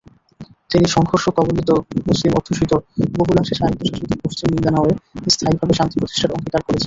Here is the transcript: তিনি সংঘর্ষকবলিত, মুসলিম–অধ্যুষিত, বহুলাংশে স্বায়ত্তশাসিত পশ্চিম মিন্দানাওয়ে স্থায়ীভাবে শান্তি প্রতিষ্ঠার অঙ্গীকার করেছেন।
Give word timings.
তিনি 0.71 0.87
সংঘর্ষকবলিত, 0.87 1.69
মুসলিম–অধ্যুষিত, 2.07 2.71
বহুলাংশে 3.17 3.53
স্বায়ত্তশাসিত 3.55 4.11
পশ্চিম 4.23 4.47
মিন্দানাওয়ে 4.51 4.93
স্থায়ীভাবে 5.27 5.73
শান্তি 5.73 5.95
প্রতিষ্ঠার 5.99 6.35
অঙ্গীকার 6.35 6.61
করেছেন। 6.61 6.79